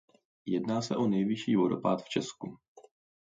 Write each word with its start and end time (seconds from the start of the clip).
Jedná 0.45 0.81
se 0.81 0.95
o 0.95 1.07
nejvyšší 1.07 1.55
vodopád 1.55 2.03
v 2.03 2.09
Česku. 2.09 2.57